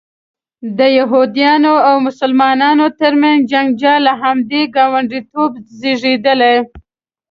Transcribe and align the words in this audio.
د 0.77 0.79
یهودانو 0.97 1.73
او 1.87 1.95
مسلمانانو 2.07 2.85
ترمنځ 2.99 3.39
جنجال 3.51 3.99
له 4.07 4.13
همدې 4.21 4.61
ګاونډیتوبه 4.75 5.59
زیږېدلی. 5.79 6.55